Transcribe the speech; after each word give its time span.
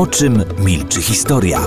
O 0.00 0.06
czym 0.06 0.44
milczy 0.64 1.02
historia? 1.02 1.60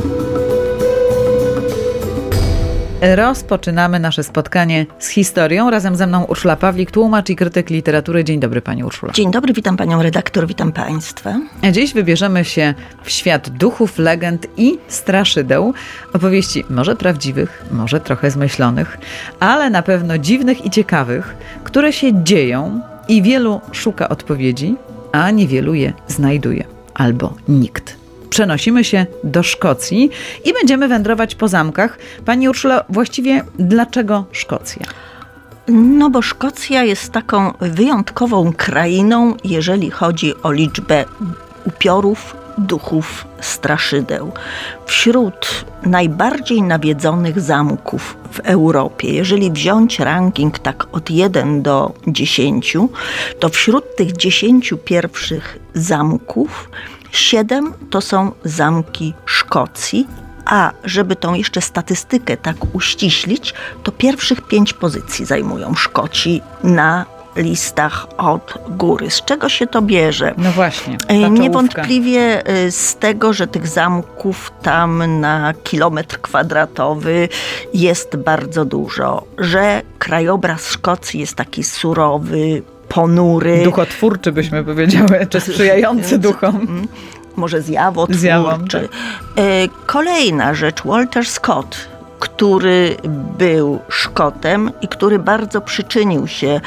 Rozpoczynamy 3.01 3.99
nasze 3.99 4.23
spotkanie 4.23 4.85
z 4.99 5.07
historią. 5.07 5.69
Razem 5.69 5.95
ze 5.95 6.07
mną 6.07 6.23
Urszula 6.23 6.55
Pawlik, 6.55 6.91
tłumacz 6.91 7.29
i 7.29 7.35
krytyk 7.35 7.69
literatury. 7.69 8.23
Dzień 8.23 8.39
dobry 8.39 8.61
Pani 8.61 8.83
Urszula. 8.83 9.13
Dzień 9.13 9.31
dobry, 9.31 9.53
witam 9.53 9.77
Panią 9.77 10.03
redaktor, 10.03 10.47
witam 10.47 10.71
Państwa. 10.71 11.39
Dziś 11.71 11.93
wybierzemy 11.93 12.45
się 12.45 12.73
w 13.03 13.09
świat 13.09 13.49
duchów, 13.49 13.97
legend 13.97 14.47
i 14.57 14.77
straszydeł. 14.87 15.73
Opowieści 16.13 16.63
może 16.69 16.95
prawdziwych, 16.95 17.65
może 17.71 17.99
trochę 17.99 18.31
zmyślonych, 18.31 18.97
ale 19.39 19.69
na 19.69 19.81
pewno 19.81 20.17
dziwnych 20.17 20.65
i 20.65 20.69
ciekawych, 20.69 21.35
które 21.63 21.93
się 21.93 22.23
dzieją 22.23 22.81
i 23.07 23.21
wielu 23.21 23.61
szuka 23.71 24.09
odpowiedzi, 24.09 24.75
a 25.11 25.31
niewielu 25.31 25.73
je 25.73 25.93
znajduje. 26.07 26.63
Albo 26.93 27.33
nikt 27.47 28.02
przenosimy 28.33 28.83
się 28.83 29.05
do 29.23 29.43
Szkocji 29.43 30.09
i 30.45 30.53
będziemy 30.53 30.87
wędrować 30.87 31.35
po 31.35 31.47
zamkach. 31.47 31.97
Pani 32.25 32.49
Urszula, 32.49 32.83
właściwie 32.89 33.43
dlaczego 33.59 34.25
Szkocja? 34.31 34.85
No 35.67 36.09
bo 36.09 36.21
Szkocja 36.21 36.83
jest 36.83 37.11
taką 37.11 37.53
wyjątkową 37.61 38.53
krainą, 38.53 39.35
jeżeli 39.43 39.91
chodzi 39.91 40.33
o 40.43 40.51
liczbę 40.51 41.05
upiorów, 41.65 42.35
duchów, 42.57 43.27
straszydeł. 43.41 44.31
Wśród 44.85 45.65
najbardziej 45.83 46.61
nawiedzonych 46.61 47.39
zamków 47.41 48.17
w 48.31 48.39
Europie, 48.39 49.13
jeżeli 49.13 49.51
wziąć 49.51 49.99
ranking 49.99 50.59
tak 50.59 50.87
od 50.91 51.09
1 51.09 51.61
do 51.61 51.93
10, 52.07 52.77
to 53.39 53.49
wśród 53.49 53.95
tych 53.95 54.17
10 54.17 54.73
pierwszych 54.85 55.59
zamków 55.73 56.69
Siedem 57.13 57.73
to 57.89 58.01
są 58.01 58.31
zamki 58.43 59.13
Szkocji, 59.25 60.07
a 60.45 60.71
żeby 60.83 61.15
tą 61.15 61.33
jeszcze 61.33 61.61
statystykę 61.61 62.37
tak 62.37 62.55
uściślić, 62.73 63.53
to 63.83 63.91
pierwszych 63.91 64.41
pięć 64.41 64.73
pozycji 64.73 65.25
zajmują 65.25 65.75
Szkoci 65.75 66.41
na 66.63 67.05
listach 67.35 68.07
od 68.17 68.53
góry. 68.69 69.09
Z 69.09 69.21
czego 69.21 69.49
się 69.49 69.67
to 69.67 69.81
bierze? 69.81 70.33
No 70.37 70.51
właśnie. 70.51 70.97
Niewątpliwie 71.29 72.49
y, 72.65 72.71
z 72.71 72.95
tego, 72.95 73.33
że 73.33 73.47
tych 73.47 73.67
zamków 73.67 74.51
tam 74.61 75.19
na 75.19 75.53
kilometr 75.63 76.21
kwadratowy 76.21 77.29
jest 77.73 78.15
bardzo 78.15 78.65
dużo, 78.65 79.23
że 79.37 79.81
krajobraz 79.99 80.69
Szkocji 80.69 81.19
jest 81.19 81.35
taki 81.35 81.63
surowy, 81.63 82.61
ponury. 82.93 83.63
Duchotwórczy 83.63 84.31
byśmy 84.31 84.63
powiedziały, 84.63 85.27
czy 85.29 85.39
sprzyjający 85.39 86.17
duchom. 86.27 86.87
Może 87.35 87.61
zjawotwórczy. 87.61 88.19
Zjawom, 88.19 88.67
tak. 88.67 88.83
E, 88.83 88.87
kolejna 89.85 90.53
rzecz, 90.53 90.83
Walter 90.85 91.25
Scott 91.25 91.77
który 92.35 92.95
był 93.37 93.79
Szkotem 93.89 94.71
i 94.81 94.87
który 94.87 95.19
bardzo 95.19 95.61
przyczynił 95.61 96.27
się 96.27 96.47
e, 96.47 96.61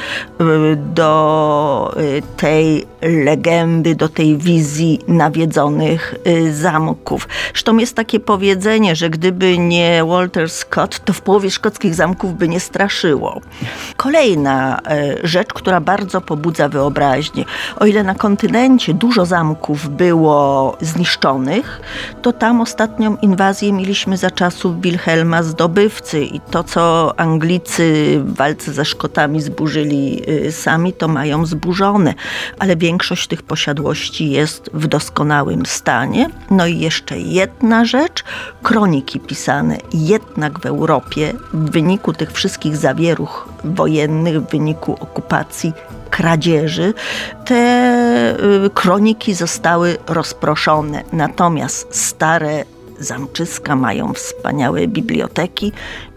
do 0.77 1.95
e, 1.97 2.23
tej 2.37 2.87
legendy, 3.03 3.95
do 3.95 4.09
tej 4.09 4.37
wizji 4.37 5.01
nawiedzonych 5.09 6.15
e, 6.25 6.53
zamków. 6.53 7.29
Zresztą 7.53 7.77
jest 7.77 7.97
takie 7.97 8.21
powiedzenie, 8.21 8.97
że 8.97 9.11
gdyby 9.11 9.59
nie 9.59 10.05
Walter 10.05 10.51
Scott, 10.51 11.05
to 11.05 11.13
w 11.13 11.21
połowie 11.21 11.51
szkockich 11.51 11.95
zamków 11.95 12.35
by 12.35 12.49
nie 12.49 12.61
straszyło. 12.61 13.41
Kolejna 13.97 14.81
rzecz, 15.23 15.49
która 15.49 15.81
bardzo 15.81 16.21
pobudza 16.21 16.69
wyobraźnię. 16.69 17.45
O 17.77 17.87
ile 17.87 18.03
na 18.03 18.15
kontynencie 18.15 18.95
dużo 18.95 19.27
zamków 19.27 19.89
było 19.89 20.77
zniszczonych, 20.81 21.81
to 22.23 22.33
tam 22.33 22.61
ostatnią 22.61 23.17
inwazję 23.17 23.73
mieliśmy 23.73 24.17
za 24.17 24.31
czasów 24.31 24.81
Wilhelma 24.81 25.43
zdobywcy 25.57 26.25
i 26.25 26.41
to, 26.41 26.65
co 26.65 27.15
Anglicy 27.17 28.17
w 28.25 28.37
walce 28.37 28.73
ze 28.73 28.85
Szkotami 28.85 29.43
zburzyli 29.43 30.23
y, 30.29 30.53
sami, 30.53 30.93
to 30.93 31.09
mają 31.09 31.47
zburzone, 31.47 32.15
ale 32.59 32.77
większość 32.77 33.27
tych 33.27 33.43
posiadłości 33.43 34.31
jest 34.31 34.71
w 34.75 34.87
doskonałym 34.87 35.67
stanie. 35.67 36.31
No 36.51 36.67
i 36.67 36.79
jeszcze 36.79 37.19
jedna 37.19 37.85
rzecz, 37.85 38.25
kroniki 38.63 39.21
pisane 39.21 39.79
jednak 39.93 40.59
w 40.61 40.67
Europie 40.67 41.33
w 41.53 41.71
wyniku 41.71 42.13
tych 42.13 42.33
wszystkich 42.33 42.77
zawieruch 42.77 43.49
wojennych, 43.65 44.41
w 44.41 44.51
wyniku 44.51 44.93
okupacji 45.01 45.73
kradzieży, 46.11 46.95
te 47.45 47.55
y, 48.67 48.71
kroniki 48.71 49.35
zostały 49.35 49.97
rozproszone. 50.07 51.03
Natomiast 51.13 51.97
stare 51.97 52.76
zamczyska 52.99 53.77
mają 53.77 54.13
wspaniałe 54.13 54.89
biblioteki 54.89 55.73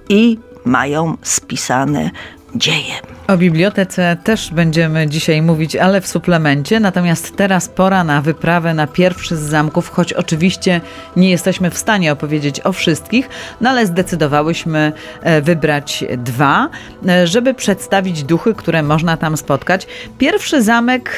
i 0.09 0.37
mają 0.65 1.17
spisane 1.21 2.11
dzieje. 2.55 2.93
O 3.27 3.37
bibliotece 3.37 4.17
też 4.23 4.51
będziemy 4.53 5.07
dzisiaj 5.07 5.41
mówić, 5.41 5.75
ale 5.75 6.01
w 6.01 6.07
suplemencie. 6.07 6.79
Natomiast 6.79 7.35
teraz 7.35 7.67
pora 7.67 8.03
na 8.03 8.21
wyprawę 8.21 8.73
na 8.73 8.87
pierwszy 8.87 9.37
z 9.37 9.39
zamków, 9.39 9.89
choć 9.89 10.13
oczywiście 10.13 10.81
nie 11.15 11.29
jesteśmy 11.29 11.69
w 11.69 11.77
stanie 11.77 12.11
opowiedzieć 12.11 12.65
o 12.65 12.71
wszystkich, 12.71 13.29
no 13.61 13.69
ale 13.69 13.85
zdecydowałyśmy 13.85 14.91
e, 15.21 15.41
wybrać 15.41 16.05
dwa, 16.17 16.69
e, 17.07 17.27
żeby 17.27 17.53
przedstawić 17.53 18.23
duchy, 18.23 18.53
które 18.53 18.83
można 18.83 19.17
tam 19.17 19.37
spotkać. 19.37 19.87
Pierwszy 20.17 20.63
zamek 20.63 21.17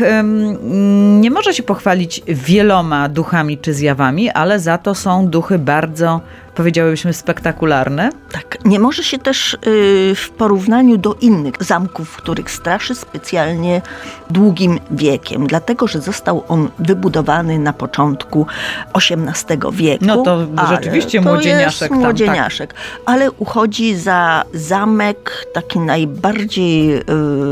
nie 1.19 1.31
może 1.31 1.53
się 1.53 1.63
pochwalić 1.63 2.22
wieloma 2.28 3.09
duchami 3.09 3.58
czy 3.58 3.74
zjawami, 3.74 4.30
ale 4.30 4.59
za 4.59 4.78
to 4.78 4.96
są 4.96 5.28
duchy 5.28 5.59
bardzo 5.59 6.22
powiedziałybyśmy, 6.56 7.13
spektakularne. 7.13 8.09
Tak, 8.31 8.57
nie 8.66 8.79
może 8.79 9.03
się 9.03 9.17
też 9.17 9.57
yy, 9.66 10.16
w 10.16 10.29
porównaniu 10.38 10.97
do 10.97 11.13
innych 11.13 11.53
zamków, 11.59 12.16
których 12.16 12.51
straszy 12.51 12.95
specjalnie 12.95 13.81
długim 14.29 14.79
wiekiem, 14.91 15.47
dlatego 15.47 15.88
że 15.88 16.01
został 16.01 16.44
on 16.47 16.69
wybudowany 16.79 17.59
na 17.59 17.73
początku 17.73 18.47
XVIII 18.94 19.59
wieku. 19.72 20.06
No 20.06 20.23
to 20.23 20.47
rzeczywiście 20.69 21.22
młodzieniaszek. 21.22 21.89
Tam, 21.89 22.00
młodzieniaszek, 22.00 22.73
tak. 22.73 22.81
ale 23.06 23.31
uchodzi 23.31 23.95
za 23.95 24.44
zamek 24.53 25.47
taki 25.53 25.79
najbardziej 25.79 26.88
yy, 26.88 27.03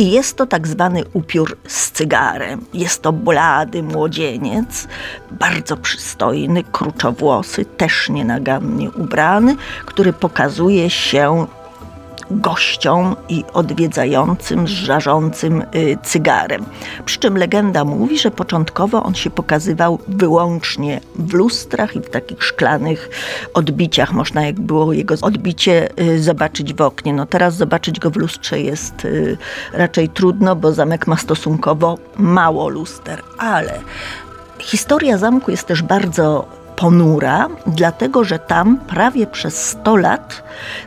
i 0.00 0.10
jest 0.10 0.36
to 0.36 0.46
tak 0.46 0.68
zwany 0.68 1.02
upiór 1.12 1.56
z 1.66 1.90
cygarem. 1.90 2.64
Jest 2.74 3.02
to 3.02 3.12
blady 3.12 3.82
młodzieniec, 3.82 4.88
bardzo 5.30 5.76
przystojny, 5.76 6.64
kruczowłosy, 6.64 7.64
też 7.64 8.08
nienagannie 8.08 8.90
ubrany, 8.90 9.56
który 9.86 10.12
pokazuje 10.12 10.90
się 10.90 11.46
gościom 12.30 13.16
i 13.28 13.44
odwiedzającym 13.52 14.68
z 14.68 14.70
żarzącym 14.70 15.62
y, 15.74 15.98
cygarem. 16.02 16.64
Przy 17.04 17.18
czym 17.18 17.38
legenda 17.38 17.84
mówi, 17.84 18.18
że 18.18 18.30
początkowo 18.30 19.02
on 19.02 19.14
się 19.14 19.30
pokazywał 19.30 19.98
wyłącznie 20.08 21.00
w 21.14 21.32
lustrach 21.32 21.96
i 21.96 22.00
w 22.00 22.10
takich 22.10 22.44
szklanych 22.44 23.10
odbiciach. 23.54 24.12
Można, 24.12 24.46
jak 24.46 24.60
było 24.60 24.92
jego 24.92 25.14
odbicie, 25.22 25.88
y, 26.00 26.22
zobaczyć 26.22 26.74
w 26.74 26.80
oknie. 26.80 27.12
No 27.12 27.26
teraz 27.26 27.56
zobaczyć 27.56 28.00
go 28.00 28.10
w 28.10 28.16
lustrze 28.16 28.60
jest 28.60 29.04
y, 29.04 29.36
raczej 29.72 30.08
trudno, 30.08 30.56
bo 30.56 30.72
zamek 30.72 31.06
ma 31.06 31.16
stosunkowo 31.16 31.98
mało 32.16 32.68
luster, 32.68 33.22
ale 33.38 33.80
historia 34.58 35.18
zamku 35.18 35.50
jest 35.50 35.66
też 35.66 35.82
bardzo 35.82 36.59
ponura, 36.76 37.48
dlatego 37.66 38.24
że 38.24 38.38
tam 38.38 38.78
prawie 38.78 39.26
przez 39.26 39.66
100 39.66 39.96
lat 39.96 40.42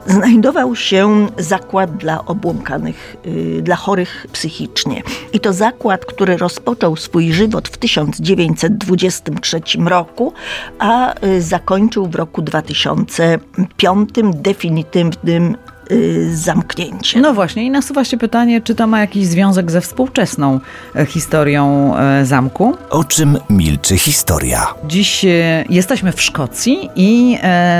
znajdował 0.05 0.75
się 0.75 1.27
zakład 1.37 1.97
dla 1.97 2.25
obłąkanych, 2.25 3.15
y, 3.25 3.61
dla 3.61 3.75
chorych 3.75 4.27
psychicznie. 4.31 5.03
I 5.33 5.39
to 5.39 5.53
zakład, 5.53 6.05
który 6.05 6.37
rozpoczął 6.37 6.95
swój 6.95 7.33
żywot 7.33 7.67
w 7.67 7.77
1923 7.77 9.61
roku, 9.85 10.33
a 10.79 11.25
y, 11.25 11.41
zakończył 11.41 12.07
w 12.07 12.15
roku 12.15 12.41
2005 12.41 14.09
definitywnym 14.33 15.57
Y, 15.91 16.37
zamknięcie. 16.37 17.21
No 17.21 17.33
właśnie 17.33 17.63
i 17.63 17.69
nasuwa 17.69 18.03
się 18.03 18.17
pytanie, 18.17 18.61
czy 18.61 18.75
to 18.75 18.87
ma 18.87 18.99
jakiś 18.99 19.25
związek 19.25 19.71
ze 19.71 19.81
współczesną 19.81 20.59
e, 20.95 21.05
historią 21.05 21.95
e, 21.97 22.25
zamku? 22.25 22.77
O 22.89 23.03
czym 23.03 23.37
milczy 23.49 23.97
historia? 23.97 24.73
Dziś 24.87 25.25
e, 25.25 25.65
jesteśmy 25.69 26.11
w 26.11 26.21
Szkocji 26.21 26.89
i 26.95 27.37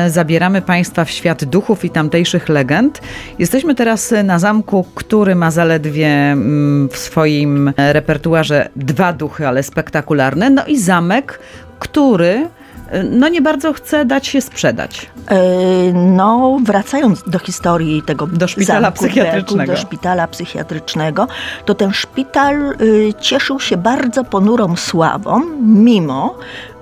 zabieramy 0.07 0.61
Państwa 0.61 1.05
w 1.05 1.11
świat 1.11 1.45
duchów 1.45 1.85
i 1.85 1.89
tamtejszych 1.89 2.49
legend. 2.49 3.01
Jesteśmy 3.39 3.75
teraz 3.75 4.13
na 4.23 4.39
zamku, 4.39 4.85
który 4.95 5.35
ma 5.35 5.51
zaledwie 5.51 6.07
mm, 6.07 6.89
w 6.89 6.97
swoim 6.97 7.73
repertuarze 7.77 8.69
dwa 8.75 9.13
duchy, 9.13 9.47
ale 9.47 9.63
spektakularne. 9.63 10.49
No 10.49 10.65
i 10.65 10.79
zamek, 10.79 11.39
który 11.79 12.47
no 13.11 13.27
nie 13.27 13.41
bardzo 13.41 13.73
chce 13.73 14.05
dać 14.05 14.27
się 14.27 14.41
sprzedać. 14.41 15.11
E, 15.27 15.37
no, 15.93 16.59
wracając 16.63 17.23
do 17.27 17.39
historii 17.39 18.01
tego 18.01 18.27
do 18.27 18.47
szpitala 18.47 18.81
zamku, 18.81 18.99
psychiatrycznego. 18.99 19.73
do 19.73 19.79
szpitala 19.79 20.27
psychiatrycznego, 20.27 21.27
to 21.65 21.73
ten 21.75 21.93
szpital 21.93 22.75
y, 22.81 23.13
cieszył 23.19 23.59
się 23.59 23.77
bardzo 23.77 24.23
ponurą 24.23 24.75
sławą, 24.75 25.41
mimo 25.61 26.37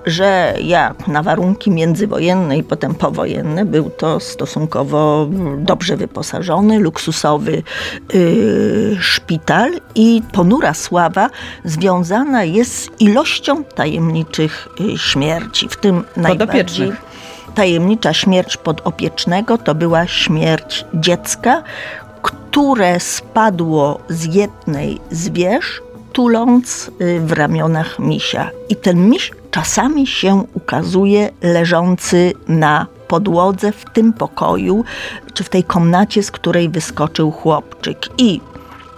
że 0.06 0.54
jak 0.60 1.08
na 1.08 1.22
warunki 1.22 1.70
międzywojenne 1.70 2.58
i 2.58 2.62
potem 2.62 2.94
powojenne 2.94 3.64
był 3.64 3.90
to 3.90 4.20
stosunkowo 4.20 5.28
dobrze 5.58 5.96
wyposażony, 5.96 6.78
luksusowy 6.78 7.62
yy, 8.14 8.96
szpital 9.00 9.70
i 9.94 10.22
ponura 10.32 10.74
sława 10.74 11.30
związana 11.64 12.44
jest 12.44 12.74
z 12.74 13.00
ilością 13.00 13.64
tajemniczych 13.64 14.68
yy, 14.80 14.98
śmierci, 14.98 15.68
w 15.68 15.76
tym 15.76 16.04
najbardziej 16.16 16.92
tajemnicza 17.54 18.12
śmierć 18.12 18.56
podopiecznego 18.56 19.58
to 19.58 19.74
była 19.74 20.06
śmierć 20.06 20.84
dziecka, 20.94 21.62
które 22.22 23.00
spadło 23.00 24.00
z 24.08 24.34
jednej 24.34 25.00
z 25.10 25.28
wież, 25.28 25.82
tuląc 26.12 26.90
y, 27.00 27.20
w 27.20 27.32
ramionach 27.32 27.98
misia. 27.98 28.50
I 28.68 28.76
ten 28.76 29.10
miś 29.10 29.32
czasami 29.52 30.06
się 30.06 30.44
ukazuje 30.54 31.30
leżący 31.42 32.32
na 32.48 32.86
podłodze 33.08 33.72
w 33.72 33.84
tym 33.92 34.12
pokoju, 34.12 34.84
czy 35.34 35.44
w 35.44 35.48
tej 35.48 35.64
komnacie, 35.64 36.22
z 36.22 36.30
której 36.30 36.68
wyskoczył 36.68 37.30
chłopczyk. 37.30 37.98
I 38.18 38.40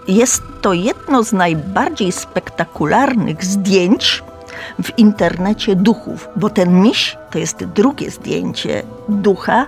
jest 0.09 0.43
to 0.61 0.73
jedno 0.73 1.25
z 1.25 1.33
najbardziej 1.33 2.13
spektakularnych 2.13 3.45
zdjęć 3.45 4.23
w 4.83 4.99
internecie 4.99 5.77
duchów, 5.77 6.29
bo 6.37 6.51
ten 6.51 6.83
miś 6.83 7.17
to 7.31 7.39
jest 7.39 7.65
drugie 7.65 8.11
zdjęcie 8.11 8.83
ducha, 9.09 9.67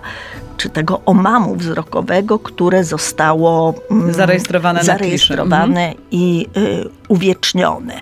czy 0.56 0.70
tego 0.70 1.00
omamu 1.06 1.56
wzrokowego, 1.56 2.38
które 2.38 2.85
zostało 2.85 3.75
mm, 3.91 4.14
zarejestrowane, 4.14 4.85
zarejestrowane 4.85 5.88
mhm. 5.88 5.94
i 6.11 6.47
y, 6.56 6.88
uwiecznione. 7.08 8.00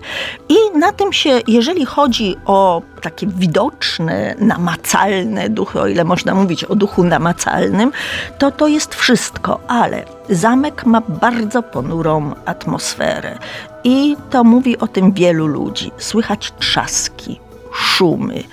I 0.49 0.77
na 0.79 0.91
tym 0.91 1.13
się, 1.13 1.41
jeżeli 1.47 1.85
chodzi 1.85 2.35
o 2.45 2.81
takie 3.01 3.27
widoczne, 3.27 4.35
namacalne 4.39 5.49
duchy, 5.49 5.79
o 5.79 5.87
ile 5.87 6.03
można 6.03 6.35
mówić 6.35 6.63
o 6.63 6.75
duchu 6.75 7.03
namacalnym, 7.03 7.91
to 8.37 8.51
to 8.51 8.67
jest 8.67 8.95
wszystko, 8.95 9.59
ale 9.67 10.05
zamek 10.29 10.85
ma 10.85 11.01
bardzo 11.01 11.63
ponurą 11.63 12.31
atmosferę. 12.45 13.37
I 13.83 14.15
to 14.29 14.43
mówi 14.43 14.77
o 14.77 14.87
tym 14.87 15.11
wielu 15.11 15.47
ludzi. 15.47 15.91
Słychać 15.97 16.53
trzaski, 16.59 17.39
szumy, 17.73 18.43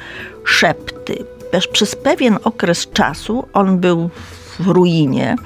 szepty, 0.44 1.24
przez 1.72 1.96
pewien 1.96 2.38
okres 2.44 2.90
czasu 2.92 3.48
on 3.52 3.78
był 3.78 4.10
w 4.58 4.66
ruinie 4.68 5.36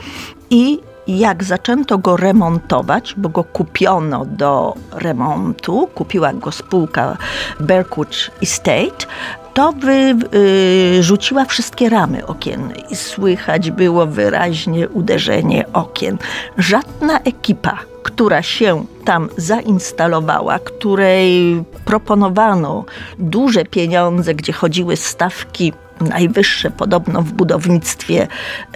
i 0.50 0.80
jak 1.06 1.44
zaczęto 1.44 1.98
go 1.98 2.16
remontować, 2.16 3.14
bo 3.16 3.28
go 3.28 3.44
kupiono 3.44 4.24
do 4.24 4.74
remontu, 4.92 5.88
kupiła 5.94 6.32
go 6.32 6.52
spółka 6.52 7.16
Berkut 7.60 8.30
Estate, 8.42 9.06
to 9.54 9.72
wyrzuciła 9.72 11.42
y, 11.42 11.46
wszystkie 11.46 11.88
ramy 11.88 12.26
okienne 12.26 12.74
i 12.90 12.96
słychać 12.96 13.70
było 13.70 14.06
wyraźnie 14.06 14.88
uderzenie 14.88 15.64
okien. 15.72 16.18
Żadna 16.58 17.18
ekipa, 17.18 17.78
która 18.02 18.42
się 18.42 18.84
tam 19.04 19.28
zainstalowała, 19.36 20.58
której 20.58 21.64
proponowano 21.84 22.84
duże 23.18 23.64
pieniądze, 23.64 24.34
gdzie 24.34 24.52
chodziły 24.52 24.96
stawki 24.96 25.72
najwyższe 26.00 26.70
podobno 26.70 27.22
w 27.22 27.32
budownictwie 27.32 28.28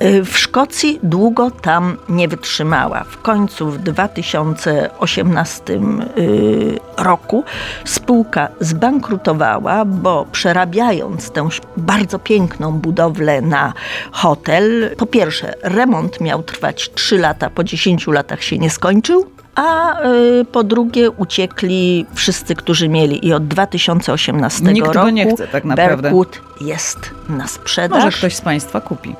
y, 0.03 0.25
w 0.25 0.39
Szkocji, 0.39 1.01
długo 1.03 1.51
tam 1.51 1.97
nie 2.09 2.29
wytrzymała. 2.29 3.05
W 3.05 3.23
końcu 3.23 3.71
w 3.71 3.79
2018 3.79 5.73
y, 5.73 6.79
roku 6.97 7.45
spółka 7.85 8.49
zbankrutowała, 8.61 9.85
bo 9.85 10.27
przerabiając 10.33 11.31
tę 11.31 11.49
bardzo 11.77 12.19
piękną 12.19 12.73
budowlę 12.73 13.41
na 13.41 13.73
hotel, 14.13 14.95
po 14.97 15.07
pierwsze 15.07 15.55
remont 15.63 16.21
miał 16.21 16.43
trwać 16.43 16.91
3 16.95 17.19
lata, 17.19 17.51
po 17.51 17.65
10 17.65 18.07
latach 18.07 18.43
się 18.43 18.59
nie 18.59 18.71
skończył, 18.71 19.31
a 19.61 20.01
y, 20.41 20.45
po 20.45 20.65
drugie 20.65 21.11
uciekli 21.11 22.07
wszyscy, 22.15 22.55
którzy 22.55 22.89
mieli 22.89 23.27
i 23.27 23.33
od 23.33 23.47
2018 23.49 24.65
Nikt 24.65 24.87
roku 24.87 24.93
go 24.93 25.11
nie 25.11 25.35
chce 25.35 25.49
tak 25.49 25.65
naprawdę. 25.65 26.03
Berkut 26.03 26.41
jest 26.61 27.11
na 27.29 27.49
sprzedaż. 27.49 28.05
Może 28.05 28.19
ktoś 28.19 28.35
z 28.35 28.41
Państwa 28.41 28.81
kupi. 28.81 29.15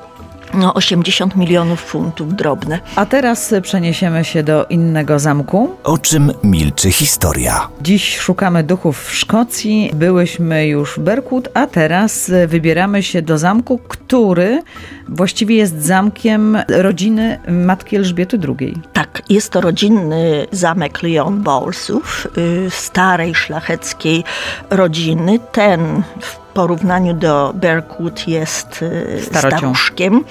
No, 0.53 0.73
80 0.73 1.35
milionów 1.35 1.81
funtów 1.81 2.35
drobne. 2.35 2.79
A 2.95 3.05
teraz 3.05 3.53
przeniesiemy 3.61 4.25
się 4.25 4.43
do 4.43 4.65
innego 4.65 5.19
zamku. 5.19 5.69
O 5.83 5.97
czym 5.97 6.31
milczy 6.43 6.91
historia? 6.91 7.67
Dziś 7.81 8.17
szukamy 8.17 8.63
duchów 8.63 9.05
w 9.05 9.15
Szkocji. 9.15 9.91
Byłyśmy 9.93 10.67
już 10.67 10.93
w 10.93 10.99
Berkut, 10.99 11.49
a 11.53 11.67
teraz 11.67 12.31
wybieramy 12.47 13.03
się 13.03 13.21
do 13.21 13.37
zamku, 13.37 13.77
który 13.87 14.61
właściwie 15.09 15.55
jest 15.55 15.81
zamkiem 15.81 16.57
rodziny 16.67 17.39
matki 17.47 17.95
Elżbiety 17.95 18.39
II. 18.59 18.77
Tak, 18.93 19.21
jest 19.29 19.49
to 19.49 19.61
rodzinny 19.61 20.47
zamek 20.51 21.03
Leon 21.03 21.41
Bowlesów, 21.41 22.27
y, 22.37 22.69
starej 22.69 23.35
szlacheckiej 23.35 24.23
rodziny. 24.69 25.39
Ten 25.51 26.03
w 26.19 26.40
porównaniu 26.53 27.13
do 27.13 27.53
Berkut 27.55 28.27
jest 28.27 28.81
y, 28.81 29.21
Starocią. 29.21 29.57
staruszkiem 29.57 30.23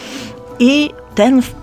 i 0.59 0.91
ten 1.15 1.43
w 1.43 1.55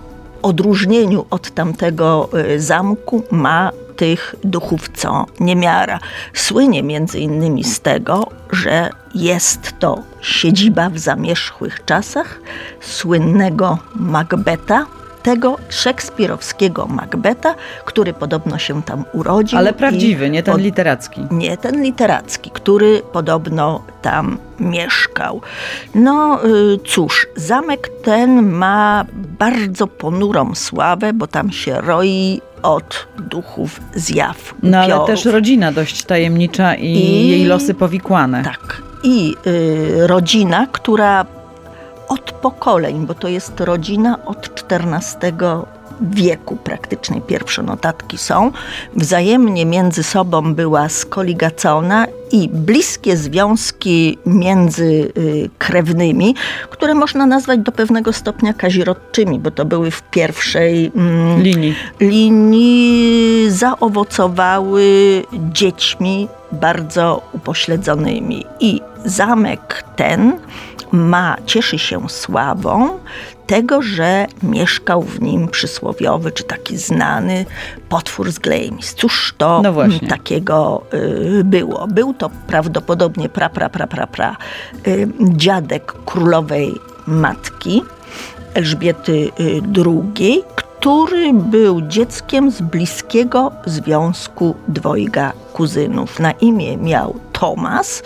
odróżnieniu 0.42 1.24
od 1.30 1.50
tamtego 1.50 2.28
y, 2.54 2.60
zamku 2.60 3.22
ma 3.30 3.72
tych 3.96 4.34
duchów 4.44 4.88
co 4.96 5.26
niemiara. 5.40 5.98
Słynie 6.34 6.82
między 6.82 7.18
innymi 7.18 7.64
z 7.64 7.80
tego, 7.80 8.26
że 8.52 8.90
jest 9.14 9.72
to 9.78 10.02
siedziba 10.20 10.90
w 10.90 10.98
zamierzchłych 10.98 11.84
czasach 11.84 12.40
słynnego 12.80 13.78
Macbeta, 13.94 14.86
tego 15.28 15.56
szekspirowskiego 15.68 16.86
Macbeta, 16.86 17.54
który 17.84 18.12
podobno 18.12 18.58
się 18.58 18.82
tam 18.82 19.04
urodził. 19.12 19.58
Ale 19.58 19.72
prawdziwy, 19.72 20.30
nie 20.30 20.42
ten 20.42 20.58
literacki. 20.58 21.20
Nie 21.30 21.56
ten 21.56 21.82
literacki, 21.82 22.50
który 22.50 23.02
podobno 23.12 23.82
tam 24.02 24.38
mieszkał. 24.60 25.40
No 25.94 26.44
y, 26.44 26.78
cóż, 26.86 27.26
zamek 27.36 27.88
ten 28.02 28.50
ma 28.50 29.04
bardzo 29.38 29.86
ponurą 29.86 30.54
sławę, 30.54 31.12
bo 31.12 31.26
tam 31.26 31.52
się 31.52 31.80
roi 31.80 32.40
od 32.62 33.06
duchów 33.18 33.80
zjaw. 33.94 34.54
No 34.62 34.78
ale 34.78 35.06
też 35.06 35.24
rodzina 35.24 35.72
dość 35.72 36.04
tajemnicza 36.04 36.74
i, 36.74 36.86
I 36.86 37.28
jej 37.28 37.44
losy 37.44 37.74
powikłane. 37.74 38.42
Tak. 38.44 38.82
I 39.02 39.34
y, 39.46 40.06
rodzina, 40.06 40.66
która 40.72 41.26
od 42.08 42.32
pokoleń, 42.32 43.06
bo 43.06 43.14
to 43.14 43.28
jest 43.28 43.60
rodzina 43.60 44.24
od 44.24 44.64
XIV 44.70 45.32
wieku 46.00 46.56
praktycznej 46.56 47.20
pierwsze 47.20 47.62
notatki 47.62 48.18
są, 48.18 48.52
wzajemnie 48.96 49.66
między 49.66 50.02
sobą 50.02 50.54
była 50.54 50.88
skoligacona 50.88 52.06
i 52.32 52.48
bliskie 52.48 53.16
związki 53.16 54.18
między 54.26 55.12
y, 55.18 55.50
krewnymi, 55.58 56.34
które 56.70 56.94
można 56.94 57.26
nazwać 57.26 57.60
do 57.60 57.72
pewnego 57.72 58.12
stopnia 58.12 58.52
kazirodczymi, 58.52 59.38
bo 59.38 59.50
to 59.50 59.64
były 59.64 59.90
w 59.90 60.02
pierwszej 60.02 60.92
mm, 60.96 61.42
linii. 61.42 61.74
linii 62.00 63.46
zaowocowały 63.50 65.22
dziećmi 65.32 66.28
bardzo 66.52 67.22
upośledzonymi. 67.32 68.44
I 68.60 68.80
zamek 69.04 69.84
ten 69.96 70.38
ma, 70.92 71.36
cieszy 71.46 71.78
się 71.78 72.08
sławą 72.08 72.98
tego, 73.46 73.82
że 73.82 74.26
mieszkał 74.42 75.02
w 75.02 75.20
nim 75.20 75.48
przysłowiowy, 75.48 76.32
czy 76.32 76.44
taki 76.44 76.78
znany 76.78 77.46
potwór 77.88 78.32
z 78.32 78.38
Glejmis. 78.38 78.94
Cóż 78.94 79.34
to 79.38 79.62
no 79.62 79.74
takiego 80.08 80.82
y, 80.94 81.44
było? 81.44 81.86
Był 81.86 82.14
to 82.14 82.30
prawdopodobnie 82.46 83.28
pra, 83.28 83.48
pra, 83.48 83.68
pra, 83.68 83.86
pra, 83.86 84.06
pra 84.06 84.36
y, 84.86 85.08
dziadek 85.20 85.92
królowej 86.04 86.74
matki, 87.06 87.82
Elżbiety 88.54 89.30
II, 89.76 90.38
y, 90.38 90.58
który 90.78 91.32
był 91.32 91.80
dzieckiem 91.80 92.50
z 92.50 92.60
bliskiego 92.60 93.52
związku 93.66 94.54
dwojga 94.68 95.32
kuzynów. 95.52 96.20
Na 96.20 96.32
imię 96.32 96.76
miał 96.76 97.14
Tomas 97.40 98.02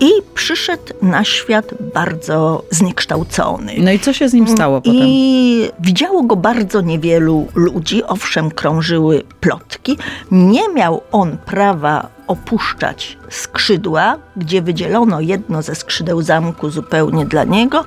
i 0.00 0.10
przyszedł 0.34 0.94
na 1.02 1.24
świat 1.24 1.74
bardzo 1.94 2.62
zniekształcony. 2.70 3.74
No 3.78 3.90
i 3.90 3.98
co 3.98 4.12
się 4.12 4.28
z 4.28 4.32
nim 4.32 4.48
stało 4.48 4.78
I 4.78 4.82
potem? 4.82 4.94
I 4.96 5.70
widziało 5.80 6.22
go 6.22 6.36
bardzo 6.36 6.80
niewielu 6.80 7.48
ludzi, 7.54 8.04
owszem 8.04 8.50
krążyły 8.50 9.22
plotki. 9.40 9.98
Nie 10.30 10.68
miał 10.68 11.02
on 11.12 11.36
prawa 11.36 12.08
opuszczać 12.26 13.18
skrzydła, 13.30 14.16
gdzie 14.36 14.62
wydzielono 14.62 15.20
jedno 15.20 15.62
ze 15.62 15.74
skrzydeł 15.74 16.22
zamku 16.22 16.70
zupełnie 16.70 17.26
dla 17.26 17.44
niego 17.44 17.84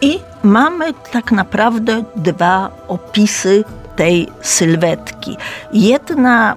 i 0.00 0.18
mamy 0.42 0.84
tak 1.12 1.32
naprawdę 1.32 2.04
dwa 2.16 2.70
opisy 2.88 3.64
tej 3.96 4.28
sylwetki. 4.42 5.36
Jedna 5.72 6.56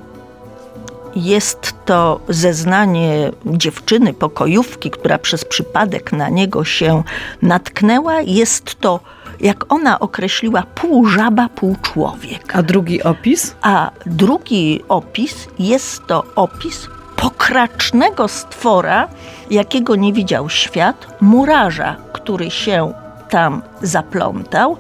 jest 1.16 1.74
to 1.86 2.20
zeznanie 2.30 3.32
dziewczyny 3.46 4.14
pokojówki, 4.14 4.92
która 4.92 5.18
przez 5.18 5.46
przypadek 5.46 6.12
na 6.12 6.30
niego 6.30 6.64
się 6.64 7.04
natknęła. 7.42 8.22
Jest 8.22 8.76
to, 8.76 9.00
jak 9.40 9.74
ona 9.74 10.00
określiła, 10.00 10.64
pół 10.76 11.06
żaba, 11.06 11.50
pół 11.50 11.76
człowiek. 11.82 12.56
A 12.56 12.64
drugi 12.64 13.04
opis? 13.04 13.56
A 13.62 13.92
drugi 14.06 14.82
opis 14.88 15.48
jest 15.60 16.08
to 16.08 16.24
opis 16.36 16.88
pokracznego 17.16 18.28
stwora, 18.28 19.08
jakiego 19.50 19.96
nie 19.96 20.14
widział 20.14 20.50
świat, 20.50 21.08
murarza, 21.22 21.96
który 22.14 22.52
się 22.52 22.94
tam 23.32 23.62
zaplątał 23.82 24.78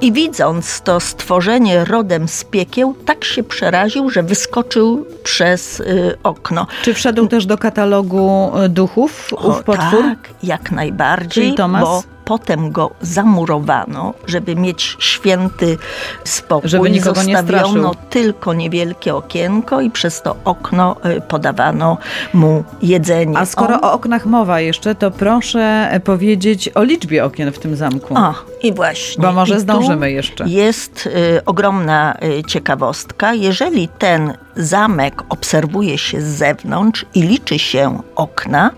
i 0.00 0.12
widząc 0.12 0.80
to 0.80 1.00
stworzenie 1.00 1.84
rodem 1.84 2.28
z 2.28 2.44
piekieł, 2.44 2.94
tak 3.06 3.24
się 3.24 3.42
przeraził, 3.42 4.10
że 4.10 4.22
wyskoczył 4.22 5.06
przez 5.22 5.80
y, 5.80 6.18
okno. 6.22 6.66
Czy 6.82 6.94
wszedł 6.94 7.26
też 7.26 7.46
do 7.46 7.58
katalogu 7.58 8.52
y, 8.64 8.68
duchów 8.68 9.32
ów 9.32 9.62
potwór? 9.64 10.02
Tak, 10.02 10.28
jak 10.42 10.72
najbardziej, 10.72 11.44
Czyli 11.44 11.56
Tomas? 11.56 11.82
bo 11.82 12.15
potem 12.26 12.70
go 12.70 12.90
zamurowano, 13.00 14.14
żeby 14.26 14.56
mieć 14.56 14.96
święty 14.98 15.78
spokój. 16.24 16.70
Żeby 16.70 16.90
nikogo 16.90 17.20
Zostawiono 17.22 17.94
tylko 18.10 18.54
niewielkie 18.54 19.14
okienko 19.14 19.80
i 19.80 19.90
przez 19.90 20.22
to 20.22 20.36
okno 20.44 20.96
y, 21.16 21.20
podawano 21.20 21.98
mu 22.34 22.64
jedzenie. 22.82 23.38
A 23.38 23.46
skoro 23.46 23.74
On... 23.74 23.84
o 23.84 23.92
oknach 23.92 24.26
mowa 24.26 24.60
jeszcze, 24.60 24.94
to 24.94 25.10
proszę 25.10 25.90
powiedzieć 26.04 26.68
o 26.74 26.82
liczbie 26.82 27.24
okien 27.24 27.52
w 27.52 27.58
tym 27.58 27.76
zamku. 27.76 28.14
O, 28.14 28.34
i 28.62 28.72
właśnie. 28.72 29.22
Bo 29.22 29.32
może 29.32 29.56
I 29.56 29.60
zdążymy 29.60 30.12
jeszcze. 30.12 30.44
Jest 30.48 31.06
y, 31.06 31.44
ogromna 31.44 32.16
y, 32.38 32.42
ciekawostka. 32.44 33.34
Jeżeli 33.34 33.88
ten 33.88 34.32
zamek 34.56 35.22
obserwuje 35.28 35.98
się 35.98 36.20
z 36.20 36.24
zewnątrz 36.24 37.04
i 37.14 37.22
liczy 37.22 37.58
się 37.58 37.98
okna, 38.16 38.70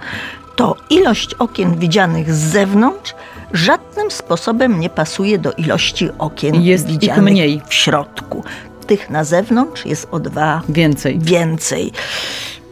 to 0.57 0.77
ilość 0.91 1.35
okien 1.35 1.79
widzianych 1.79 2.35
z 2.35 2.39
zewnątrz 2.39 3.15
żadnym 3.53 4.11
sposobem 4.11 4.81
nie 4.81 4.91
pasuje 4.91 5.39
do 5.39 5.53
ilości 5.53 6.09
okien 6.19 6.63
jest 6.63 6.87
widzianych 6.87 7.33
mniej. 7.33 7.63
w 7.69 7.75
środku. 7.75 8.45
Tych 8.87 9.11
na 9.11 9.25
zewnątrz 9.25 9.87
jest 9.87 10.09
o 10.11 10.21
dwa 10.21 10.63
więcej. 10.69 11.19
więcej. 11.19 11.93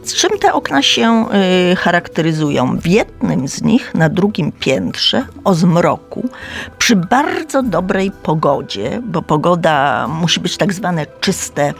Z 0.04 0.14
czym 0.14 0.38
te 0.38 0.52
okna 0.52 0.82
się 0.82 1.26
y, 1.72 1.76
charakteryzują? 1.76 2.78
W 2.78 2.86
jednym 2.86 3.48
z 3.48 3.62
nich, 3.62 3.94
na 3.94 4.08
drugim 4.08 4.52
piętrze, 4.52 5.26
o 5.44 5.54
zmroku, 5.54 6.28
przy 6.78 6.96
bardzo 6.96 7.62
dobrej 7.62 8.10
pogodzie, 8.10 9.02
bo 9.04 9.22
pogoda 9.22 10.08
musi 10.08 10.40
być 10.40 10.56
tak 10.56 10.72
zwane 10.72 11.06
czyste 11.20 11.74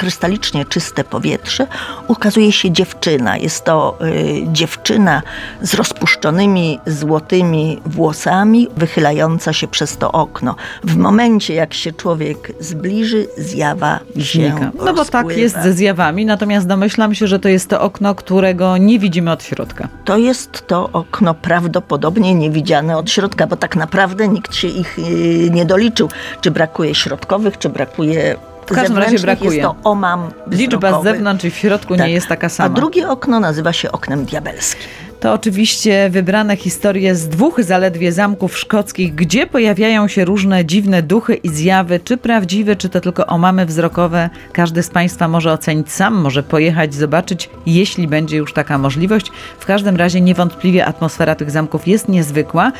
krystalicznie 0.00 0.64
czyste 0.64 1.04
powietrze, 1.04 1.66
ukazuje 2.08 2.52
się 2.52 2.70
dziewczyna. 2.70 3.36
Jest 3.36 3.64
to 3.64 3.98
y, 4.02 4.46
dziewczyna 4.52 5.22
z 5.62 5.74
rozpuszczonymi 5.74 6.80
złotymi 6.86 7.80
włosami, 7.86 8.68
wychylająca 8.76 9.52
się 9.52 9.68
przez 9.68 9.96
to 9.96 10.12
okno. 10.12 10.56
W 10.84 10.96
momencie, 10.96 11.54
jak 11.54 11.74
się 11.74 11.92
człowiek 11.92 12.52
zbliży, 12.60 13.26
zjawa 13.38 14.00
się 14.20 14.70
No 14.84 14.94
bo 14.94 15.04
tak 15.04 15.36
jest 15.36 15.62
ze 15.62 15.72
zjawami, 15.72 16.26
natomiast 16.26 16.66
domyślam 16.66 17.14
się, 17.14 17.26
że 17.26 17.38
to 17.38 17.48
jest 17.48 17.68
to 17.68 17.80
okno, 17.80 18.14
którego 18.14 18.76
nie 18.76 18.98
widzimy 18.98 19.32
od 19.32 19.42
środka. 19.42 19.88
To 20.04 20.18
jest 20.18 20.66
to 20.66 20.90
okno 20.92 21.34
prawdopodobnie 21.34 22.34
niewidziane 22.34 22.98
od 22.98 23.10
środka, 23.10 23.46
bo 23.46 23.56
tak 23.56 23.76
naprawdę 23.76 24.28
nikt 24.28 24.54
się 24.54 24.68
ich 24.68 24.98
y, 24.98 25.50
nie 25.50 25.64
doliczył. 25.64 26.08
Czy 26.40 26.50
brakuje 26.50 26.94
środkowych, 26.94 27.58
czy 27.58 27.68
brakuje 27.68 28.36
w 28.70 28.74
każdym 28.74 28.98
razie 28.98 29.18
brakuje. 29.18 29.56
Jest 29.56 29.62
to 29.62 29.76
omam 29.84 30.30
Liczba 30.50 31.00
z 31.00 31.04
zewnątrz 31.04 31.44
i 31.44 31.50
w 31.50 31.56
środku 31.56 31.96
tak. 31.96 32.06
nie 32.06 32.12
jest 32.12 32.26
taka 32.26 32.48
sama. 32.48 32.66
A 32.66 32.72
drugie 32.72 33.08
okno 33.08 33.40
nazywa 33.40 33.72
się 33.72 33.92
oknem 33.92 34.24
diabelskim. 34.24 35.09
To 35.20 35.32
oczywiście 35.32 36.10
wybrane 36.10 36.56
historie 36.56 37.14
z 37.14 37.28
dwóch 37.28 37.64
zaledwie 37.64 38.12
zamków 38.12 38.58
szkockich, 38.58 39.14
gdzie 39.14 39.46
pojawiają 39.46 40.08
się 40.08 40.24
różne 40.24 40.64
dziwne 40.64 41.02
duchy 41.02 41.34
i 41.34 41.48
zjawy, 41.48 42.00
czy 42.04 42.16
prawdziwe, 42.16 42.76
czy 42.76 42.88
to 42.88 43.00
tylko 43.00 43.26
omamy 43.26 43.66
wzrokowe. 43.66 44.30
Każdy 44.52 44.82
z 44.82 44.90
Państwa 44.90 45.28
może 45.28 45.52
ocenić 45.52 45.92
sam, 45.92 46.14
może 46.14 46.42
pojechać, 46.42 46.94
zobaczyć, 46.94 47.50
jeśli 47.66 48.08
będzie 48.08 48.36
już 48.36 48.52
taka 48.52 48.78
możliwość. 48.78 49.26
W 49.58 49.66
każdym 49.66 49.96
razie 49.96 50.20
niewątpliwie 50.20 50.86
atmosfera 50.86 51.34
tych 51.34 51.50
zamków 51.50 51.88
jest 51.88 52.08
niezwykła. 52.08 52.72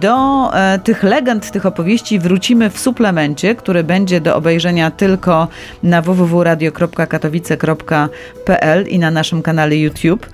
Do 0.00 0.50
e, 0.54 0.78
tych 0.78 1.02
legend, 1.02 1.50
tych 1.50 1.66
opowieści 1.66 2.18
wrócimy 2.18 2.70
w 2.70 2.78
suplemencie, 2.78 3.54
który 3.54 3.84
będzie 3.84 4.20
do 4.20 4.36
obejrzenia 4.36 4.90
tylko 4.90 5.48
na 5.82 6.02
www.radio.katowice.pl 6.02 8.88
i 8.88 8.98
na 8.98 9.10
naszym 9.10 9.42
kanale 9.42 9.76
YouTube. 9.76 10.26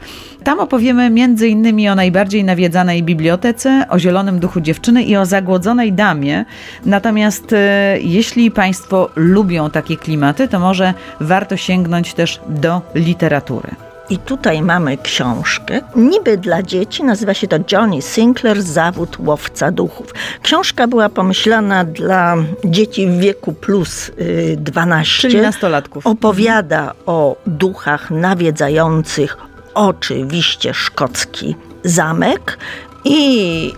Tam 0.45 0.61
opowiemy 0.61 1.03
m.in. 1.03 1.91
o 1.91 1.95
najbardziej 1.95 2.45
nawiedzanej 2.45 3.03
bibliotece, 3.03 3.87
o 3.91 3.99
zielonym 3.99 4.39
duchu 4.39 4.61
dziewczyny 4.61 5.03
i 5.03 5.17
o 5.17 5.27
zagłodzonej 5.27 5.93
damie. 5.93 6.45
Natomiast 6.87 7.53
e, 7.53 7.99
jeśli 8.01 8.51
Państwo 8.51 9.11
lubią 9.17 9.71
takie 9.71 9.97
klimaty, 9.97 10.49
to 10.49 10.61
może 10.61 10.95
warto 11.21 11.57
sięgnąć 11.57 12.15
też 12.15 12.41
do 12.49 12.83
literatury. 12.95 13.71
I 14.11 14.19
tutaj 14.19 14.63
mamy 14.63 14.99
książkę, 14.99 15.81
niby 15.97 16.37
dla 16.37 16.63
dzieci, 16.63 17.05
nazywa 17.05 17.35
się 17.35 17.49
to 17.49 17.57
Johnny 17.73 18.03
Sinclair, 18.03 18.63
zawód 18.63 19.17
łowca 19.19 19.71
duchów. 19.71 20.15
Książka 20.43 20.87
była 20.87 21.09
pomyślana 21.09 21.85
dla 21.85 22.37
dzieci 22.65 23.07
w 23.07 23.19
wieku 23.19 23.53
plus 23.53 24.11
12. 24.57 25.29
Czyli 25.29 25.43
nastolatków. 25.43 26.07
Opowiada 26.07 26.93
o 27.07 27.37
duchach 27.47 28.11
nawiedzających 28.11 29.53
oczywiście 29.75 30.75
szkocki 30.75 31.57
zamek 31.85 32.59
i 33.04 33.73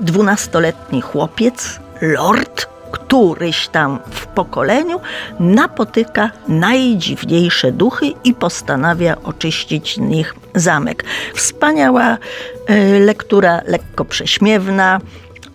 dwunastoletni 0.00 1.00
chłopiec, 1.00 1.80
lord, 2.00 2.66
któryś 2.92 3.68
tam 3.68 3.98
w 4.10 4.26
pokoleniu 4.26 5.00
napotyka 5.40 6.30
najdziwniejsze 6.48 7.72
duchy 7.72 8.06
i 8.24 8.34
postanawia 8.34 9.16
oczyścić 9.22 9.94
z 9.94 9.98
nich 9.98 10.34
zamek. 10.54 11.04
Wspaniała 11.34 12.18
e, 12.66 12.98
lektura, 12.98 13.60
lekko 13.66 14.04
prześmiewna, 14.04 15.00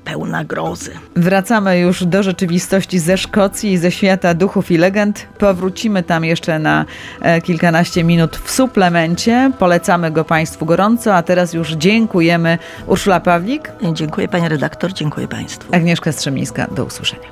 pełna 0.09 0.43
grozy. 0.43 0.91
Wracamy 1.15 1.79
już 1.79 2.05
do 2.05 2.23
rzeczywistości 2.23 2.99
ze 2.99 3.17
Szkocji, 3.17 3.77
ze 3.77 3.91
świata 3.91 4.33
duchów 4.33 4.71
i 4.71 4.77
legend. 4.77 5.27
Powrócimy 5.37 6.03
tam 6.03 6.25
jeszcze 6.25 6.59
na 6.59 6.85
e, 7.21 7.41
kilkanaście 7.41 8.03
minut 8.03 8.37
w 8.37 8.51
suplemencie. 8.51 9.51
Polecamy 9.59 10.11
go 10.11 10.25
Państwu 10.25 10.65
gorąco, 10.65 11.15
a 11.15 11.23
teraz 11.23 11.53
już 11.53 11.71
dziękujemy. 11.71 12.57
Urszula 12.87 13.19
Pawlik. 13.19 13.71
Dziękuję 13.93 14.27
Pani 14.27 14.49
redaktor, 14.49 14.93
dziękuję 14.93 15.27
Państwu. 15.27 15.75
Agnieszka 15.75 16.11
Strzemińska, 16.11 16.67
do 16.71 16.85
usłyszenia. 16.85 17.29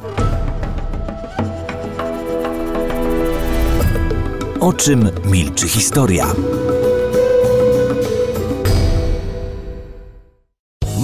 O 4.60 4.74
czym 4.74 5.10
milczy 5.26 5.68
historia? 5.68 6.26